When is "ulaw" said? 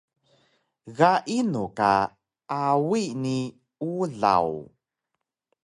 3.91-4.47